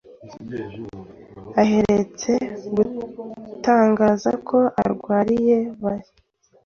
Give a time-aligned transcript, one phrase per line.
[1.61, 2.31] aherutse
[2.75, 5.51] gutangaza ku abarwayi
[5.83, 6.15] bashya